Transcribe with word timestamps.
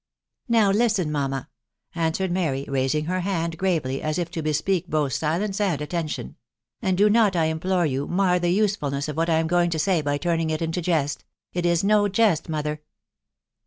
"Now 0.49 0.71
listen, 0.71 1.11
mamma," 1.11 1.47
answered 1.93 2.31
Mary, 2.31 2.65
raising 2.67 3.05
her 3.05 3.19
hand 3.19 3.55
gravely, 3.55 4.01
as 4.01 4.17
if 4.17 4.31
to 4.31 4.41
bespeak 4.41 4.87
both 4.89 5.13
silence 5.13 5.61
and 5.61 5.79
attention," 5.79 6.37
and 6.81 6.97
do 6.97 7.07
not, 7.07 7.35
I 7.35 7.45
implore 7.45 7.85
you, 7.85 8.07
mar 8.07 8.39
the 8.39 8.49
usefulness 8.49 9.07
of 9.07 9.15
what 9.15 9.29
I 9.29 9.37
am 9.37 9.45
going 9.45 9.69
to 9.69 9.77
say 9.77 10.01
by 10.01 10.17
turning 10.17 10.49
it 10.49 10.59
into 10.63 10.81
jest,.... 10.81 11.23
it 11.53 11.67
is 11.67 11.83
no 11.83 12.07
jest, 12.07 12.49
mother. 12.49 12.81